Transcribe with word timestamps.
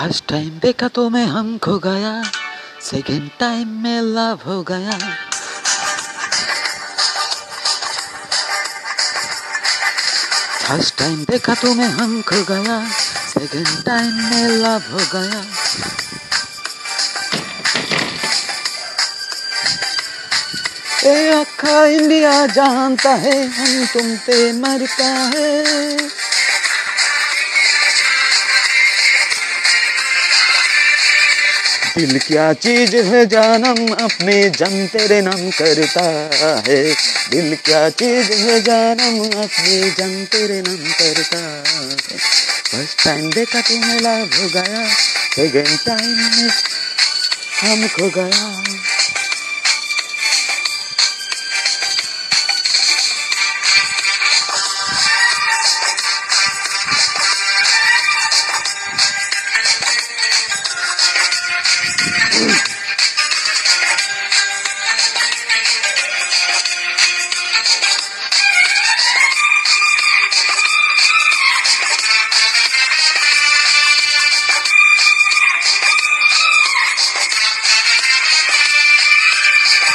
Time 0.00 0.58
देखा 0.58 0.88
तो 0.88 1.08
मैं 1.10 1.24
हम 1.26 1.56
खो 1.58 1.78
गया 1.78 2.12
सेकेंड 2.80 3.28
टाइम 3.40 3.68
में 3.82 4.00
लव 4.00 4.38
हो 4.46 4.62
गया। 4.62 4.98
फ़र्स्ट 10.58 10.98
टाइम 10.98 11.24
देखा 11.24 11.54
तो 11.54 11.74
मैं 11.74 11.88
हम 11.88 12.22
खो 12.22 12.42
गया 12.44 12.78
सेकेंड 13.28 13.66
टाइम 13.66 14.14
में 14.30 14.46
लव 14.46 14.82
हो 14.92 15.04
गया। 15.12 15.42
ए 21.04 21.28
अखा 21.30 21.84
इंडिया 21.84 22.46
जानता 22.46 23.10
है, 23.10 23.36
हम 23.48 23.86
तुम 23.86 24.16
पे 24.16 24.52
मरता 24.52 25.12
है। 25.36 26.20
दिल 32.00 32.18
क्या 32.18 32.52
चीज़ 32.52 32.96
है 32.96 33.26
जानम 33.26 33.94
अपने 33.94 34.50
जम 34.50 34.86
तेरे 34.86 35.20
नाम 35.22 35.50
करता 35.50 36.04
है? 36.68 36.94
दिल 37.30 37.56
क्या 37.64 37.88
चीज़ 37.90 38.32
है 38.32 38.60
जानम 38.62 39.18
अपने 39.42 39.90
जम 39.90 40.24
तेरे 40.24 40.60
नाम 40.60 40.76
करता 40.76 41.38
है? 41.38 41.96
फ़र्स्ट 42.70 43.04
टाइम 43.04 43.30
देखा 43.30 43.60
तुम्हें 43.60 44.00
लाभ 44.00 44.34
हो 44.34 44.48
गया 44.48 44.88
सेकेंड 45.36 45.78
टाइम 45.86 46.16
में 46.16 46.50
हम 47.62 47.88
खो 47.88 48.08
गया। 48.08 48.64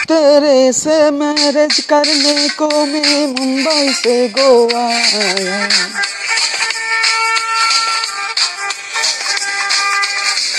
तेरे 0.05 0.73
से 0.73 1.11
मैरिज 1.11 1.79
करने 1.79 2.49
को 2.49 2.85
मैं 2.85 3.27
मुंबई 3.27 3.93
से 3.93 4.27
गोवा 4.27 4.83
आया। 4.85 5.67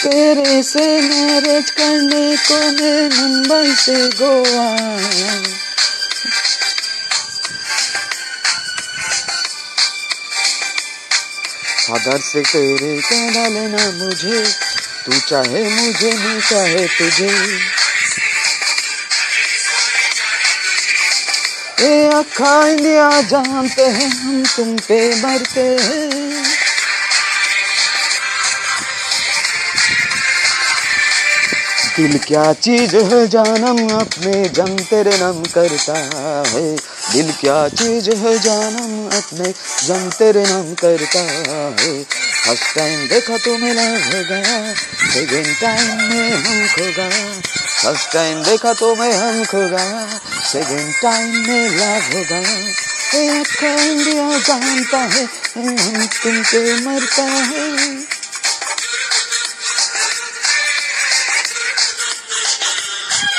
तेरे 0.02 0.62
से 0.62 1.00
मैरिज 1.00 1.70
करने 1.70 2.36
को 2.36 2.54
मैं 2.54 3.08
मुंबई 3.16 3.74
से 3.74 3.96
गोवा 4.08 4.66
आया। 4.66 5.40
फादर 11.88 12.18
से 12.18 12.40
तेरे 12.40 13.00
कहना 13.00 13.48
लेना 13.48 14.04
मुझे, 14.04 14.44
तू 15.06 15.20
चाहे 15.20 15.64
मुझे, 15.64 16.12
मैं 16.12 16.40
चाहे 16.40 16.86
तुझे। 16.86 17.75
ए 21.80 22.10
अखा 22.14 22.66
इंडिया 22.66 23.20
जानते 23.22 23.82
हैं, 23.82 24.08
हम 24.10 24.44
तुम 24.56 24.76
पे 24.76 24.98
मरते 25.14 25.60
हैं। 25.60 26.44
दिल 31.96 32.18
क्या 32.18 32.52
चीज़ 32.52 32.96
है, 32.96 33.28
जानम 33.28 33.88
अपने 33.98 34.48
जम 34.48 34.76
तेरे 34.90 35.18
नम 35.18 35.42
करता 35.54 35.98
है। 36.48 36.76
दिल 37.12 37.32
क्या 37.40 37.68
चीज़ 37.68 38.10
है, 38.10 38.38
जानम 38.38 39.06
अपने 39.16 39.54
जम 39.86 40.10
तेरे 40.10 40.44
नम 40.46 40.74
करता 40.74 41.20
है। 41.20 42.35
फ़र्स्ट 42.46 42.74
टाइम 42.78 43.06
देखा 43.08 43.36
तुम्हें 43.36 43.60
मिला 43.60 43.82
हो 43.82 44.22
गया 44.28 44.74
सेकेंड 45.12 45.46
टाइम 45.60 45.96
में 45.96 46.30
हम 46.30 46.66
खो 46.66 46.92
गया 46.96 47.40
फ़र्स्ट 47.82 48.12
टाइम 48.12 48.42
देखा 48.42 48.72
तुम्हें 48.72 49.12
हम 49.12 49.44
खो 49.44 49.68
गया 49.68 50.20
सेकेंड 50.52 50.94
टाइम 51.02 51.48
में 51.48 51.70
लाभ 51.70 52.14
हो 52.14 52.24
गया 52.28 52.76
इंडिया 53.14 54.38
जानता 54.38 54.98
है, 54.98 55.24
हम 55.56 56.06
तुम 56.06 56.42
पे 56.42 56.80
मरता 56.80 57.22
है। 57.22 57.95